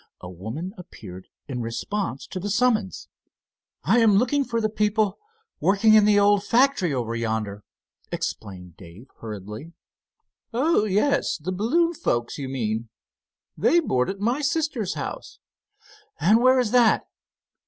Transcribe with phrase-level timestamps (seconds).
[0.19, 3.07] A woman appeared in response to the summons.
[3.83, 5.19] "I am looking for the people
[5.59, 7.63] working in the old factory over yonder,"
[8.11, 9.73] explained Dave, hurriedly.
[10.55, 12.89] "Oh, yes, the balloon folks, you mean?
[13.55, 15.37] They board at my sister's house."
[16.19, 17.03] "And where is that?"